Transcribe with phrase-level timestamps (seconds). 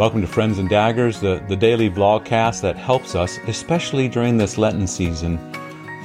[0.00, 4.56] Welcome to Friends and Daggers, the, the daily vlogcast that helps us, especially during this
[4.56, 5.38] Lenten season,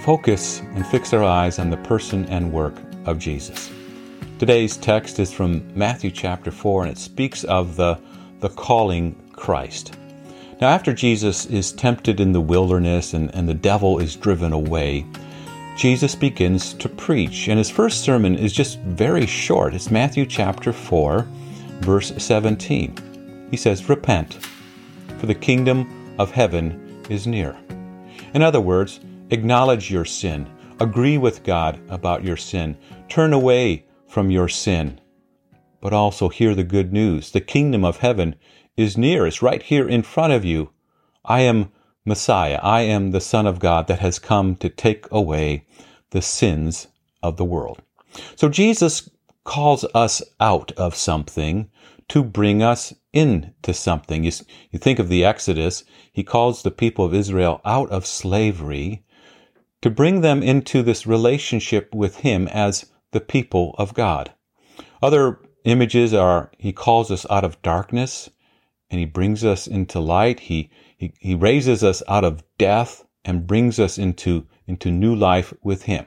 [0.04, 2.74] focus and fix our eyes on the person and work
[3.06, 3.72] of Jesus.
[4.38, 7.98] Today's text is from Matthew chapter 4, and it speaks of the,
[8.42, 9.96] the calling Christ.
[10.60, 15.06] Now, after Jesus is tempted in the wilderness and, and the devil is driven away,
[15.78, 19.74] Jesus begins to preach, and his first sermon is just very short.
[19.74, 21.26] It's Matthew chapter 4,
[21.80, 23.15] verse 17.
[23.56, 24.34] He says, Repent,
[25.18, 27.56] for the kingdom of heaven is near.
[28.34, 30.46] In other words, acknowledge your sin,
[30.82, 35.00] agree with God about your sin, turn away from your sin,
[35.80, 37.32] but also hear the good news.
[37.32, 38.36] The kingdom of heaven
[38.76, 39.26] is near.
[39.26, 40.72] It's right here in front of you.
[41.24, 41.72] I am
[42.04, 42.60] Messiah.
[42.62, 45.66] I am the Son of God that has come to take away
[46.10, 46.88] the sins
[47.24, 47.82] of the world.
[48.36, 49.10] So Jesus
[49.46, 51.70] calls us out of something
[52.10, 54.26] to bring us into something.
[54.26, 54.32] You,
[54.72, 59.04] you think of the Exodus, he calls the people of Israel out of slavery
[59.82, 64.32] to bring them into this relationship with him as the people of God.
[65.02, 68.30] Other images are he calls us out of darkness
[68.90, 70.42] and he brings us into light.
[70.42, 75.54] He, he, he raises us out of death and brings us into, into new life
[75.64, 76.06] with him.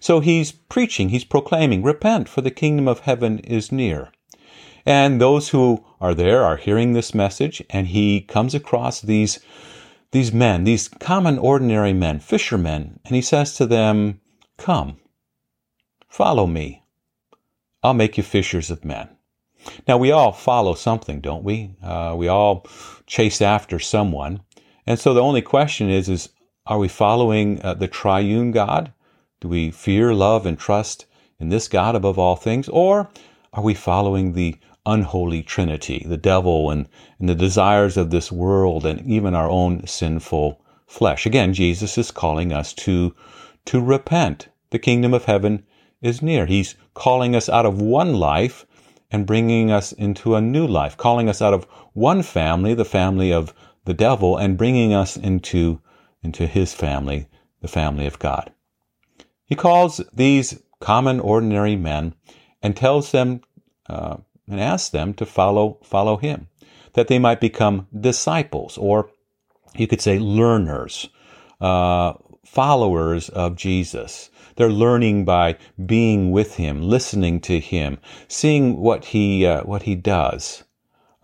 [0.00, 4.10] So he's preaching, he's proclaiming, repent for the kingdom of heaven is near.
[4.86, 9.40] And those who are there are hearing this message, and he comes across these,
[10.12, 14.20] these men, these common, ordinary men, fishermen, and he says to them,
[14.56, 14.98] Come,
[16.08, 16.84] follow me.
[17.82, 19.08] I'll make you fishers of men.
[19.86, 21.74] Now, we all follow something, don't we?
[21.82, 22.66] Uh, we all
[23.06, 24.40] chase after someone.
[24.86, 26.30] And so the only question is, is
[26.66, 28.92] are we following uh, the triune God?
[29.40, 31.06] Do we fear, love, and trust
[31.38, 32.68] in this God above all things?
[32.68, 33.10] Or
[33.52, 34.56] are we following the
[34.86, 39.86] unholy trinity, the devil and, and the desires of this world and even our own
[39.86, 41.26] sinful flesh.
[41.26, 43.14] Again, Jesus is calling us to,
[43.66, 44.48] to repent.
[44.70, 45.64] The kingdom of heaven
[46.00, 46.46] is near.
[46.46, 48.66] He's calling us out of one life
[49.10, 53.32] and bringing us into a new life, calling us out of one family, the family
[53.32, 53.52] of
[53.84, 55.80] the devil, and bringing us into,
[56.22, 57.26] into his family,
[57.60, 58.52] the family of God.
[59.44, 62.14] He calls these common, ordinary men
[62.62, 63.40] and tells them
[63.88, 64.18] uh,
[64.50, 66.48] and ask them to follow follow him,
[66.94, 69.10] that they might become disciples, or
[69.76, 71.08] you could say learners,
[71.60, 74.30] uh, followers of Jesus.
[74.56, 75.56] They're learning by
[75.86, 80.64] being with him, listening to him, seeing what he uh, what he does,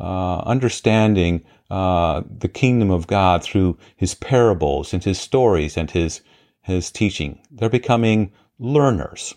[0.01, 6.21] uh, understanding uh, the kingdom of God through his parables and his stories and his
[6.63, 7.41] his teaching.
[7.51, 9.35] They're becoming learners.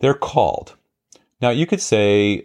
[0.00, 0.74] They're called.
[1.40, 2.44] Now you could say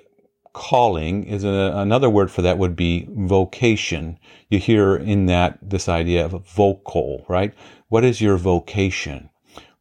[0.53, 4.17] calling is a, another word for that would be vocation.
[4.50, 7.53] You hear in that this idea of vocal, right?
[7.89, 9.29] What is your vocation?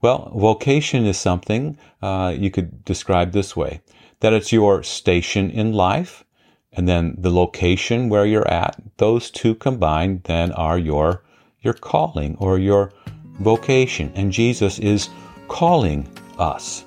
[0.02, 3.80] Well, vocation is something uh, you could describe this way:
[4.20, 6.24] that it's your station in life,
[6.72, 8.80] and then the location where you're at.
[8.96, 11.22] Those two combined then are your
[11.62, 12.92] your calling or your
[13.40, 15.08] vocation, and Jesus is
[15.48, 16.84] calling us.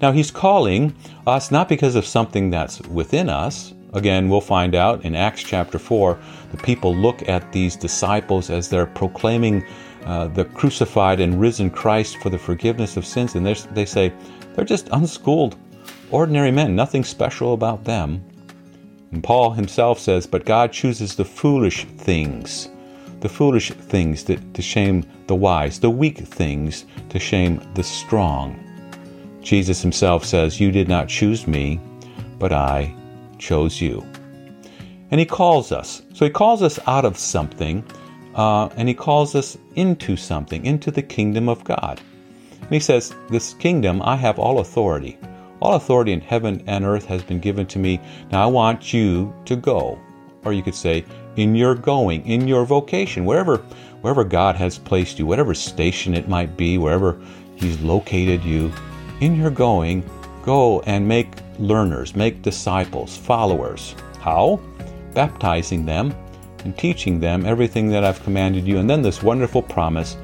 [0.00, 0.94] Now, he's calling
[1.26, 3.74] us not because of something that's within us.
[3.92, 6.18] Again, we'll find out in Acts chapter 4,
[6.52, 9.64] the people look at these disciples as they're proclaiming
[10.04, 14.12] uh, the crucified and risen Christ for the forgiveness of sins, and they say,
[14.54, 15.56] they're just unschooled,
[16.10, 18.24] ordinary men, nothing special about them.
[19.12, 22.68] And Paul himself says, But God chooses the foolish things,
[23.20, 28.58] the foolish things to, to shame the wise, the weak things to shame the strong.
[29.42, 31.80] Jesus himself says, You did not choose me,
[32.38, 32.94] but I
[33.38, 34.04] chose you.
[35.10, 36.02] And he calls us.
[36.14, 37.84] So he calls us out of something,
[38.34, 42.00] uh, and he calls us into something, into the kingdom of God.
[42.60, 45.18] And he says, This kingdom, I have all authority.
[45.60, 48.00] All authority in heaven and earth has been given to me.
[48.30, 49.98] Now I want you to go.
[50.44, 51.04] Or you could say,
[51.36, 53.58] in your going, in your vocation, wherever,
[54.00, 57.20] wherever God has placed you, whatever station it might be, wherever
[57.56, 58.72] He's located you,
[59.20, 60.08] in your going,
[60.42, 61.28] go and make
[61.58, 63.94] learners, make disciples, followers.
[64.20, 64.60] How?
[65.14, 66.14] Baptizing them
[66.64, 68.78] and teaching them everything that I've commanded you.
[68.78, 70.16] And then this wonderful promise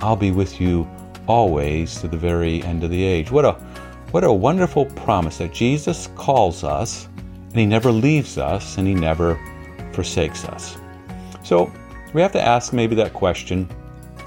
[0.00, 0.88] I'll be with you
[1.26, 3.30] always to the very end of the age.
[3.30, 3.52] What a
[4.10, 7.08] what a wonderful promise that Jesus calls us
[7.48, 9.38] and he never leaves us and he never
[9.92, 10.76] forsakes us.
[11.42, 11.72] So
[12.12, 13.64] we have to ask maybe that question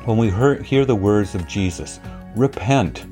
[0.05, 0.29] when we
[0.63, 1.99] hear the words of Jesus
[2.35, 3.05] repent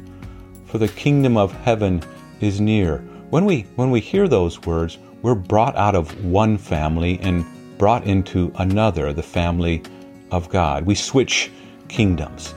[0.76, 2.04] for the kingdom of heaven
[2.42, 2.98] is near.
[3.30, 7.46] When we when we hear those words, we're brought out of one family and
[7.78, 9.84] brought into another, the family
[10.32, 10.86] of God.
[10.86, 11.50] We switch
[11.88, 12.54] kingdoms.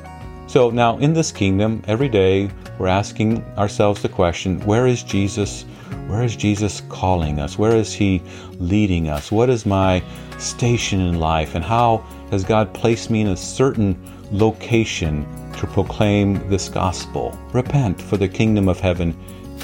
[0.49, 5.63] So now in this kingdom, every day we're asking ourselves the question where is Jesus?
[6.09, 7.57] Where is Jesus calling us?
[7.57, 8.21] Where is He
[8.59, 9.31] leading us?
[9.31, 10.03] What is my
[10.39, 11.55] station in life?
[11.55, 11.99] And how
[12.33, 13.97] has God placed me in a certain
[14.33, 15.25] location
[15.59, 17.39] to proclaim this gospel?
[17.53, 19.17] Repent, for the kingdom of heaven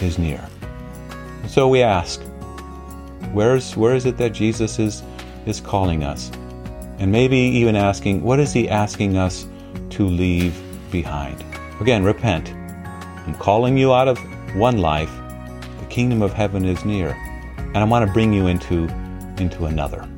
[0.03, 0.45] is near.
[1.49, 2.21] So we ask,
[3.33, 5.03] where's, where is it that Jesus is,
[5.47, 6.31] is calling us?
[6.99, 9.47] And maybe even asking, what is He asking us
[9.91, 10.61] to leave
[10.91, 11.45] behind?
[11.81, 12.53] Again, repent.
[13.27, 14.19] I'm calling you out of
[14.55, 15.11] one life.
[15.81, 17.11] The kingdom of heaven is near.
[17.59, 18.89] And I want to bring you into,
[19.39, 20.09] into another.